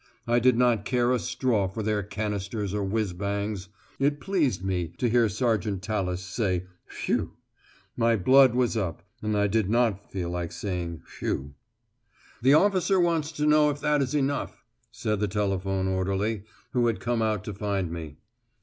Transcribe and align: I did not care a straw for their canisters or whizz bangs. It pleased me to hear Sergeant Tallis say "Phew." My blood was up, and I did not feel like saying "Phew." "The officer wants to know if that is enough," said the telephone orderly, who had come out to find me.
I 0.25 0.39
did 0.39 0.57
not 0.57 0.83
care 0.83 1.11
a 1.11 1.19
straw 1.19 1.67
for 1.67 1.83
their 1.83 2.01
canisters 2.01 2.73
or 2.73 2.83
whizz 2.83 3.13
bangs. 3.13 3.69
It 3.99 4.19
pleased 4.19 4.63
me 4.65 4.87
to 4.97 5.07
hear 5.07 5.29
Sergeant 5.29 5.83
Tallis 5.83 6.23
say 6.23 6.65
"Phew." 6.87 7.33
My 7.95 8.15
blood 8.15 8.55
was 8.55 8.75
up, 8.75 9.03
and 9.21 9.37
I 9.37 9.45
did 9.45 9.69
not 9.69 10.11
feel 10.11 10.31
like 10.31 10.53
saying 10.53 11.03
"Phew." 11.05 11.53
"The 12.41 12.55
officer 12.55 12.99
wants 12.99 13.31
to 13.33 13.45
know 13.45 13.69
if 13.69 13.79
that 13.81 14.01
is 14.01 14.15
enough," 14.15 14.63
said 14.89 15.19
the 15.19 15.27
telephone 15.27 15.87
orderly, 15.87 16.45
who 16.71 16.87
had 16.87 16.99
come 16.99 17.21
out 17.21 17.43
to 17.43 17.53
find 17.53 17.91
me. 17.91 18.17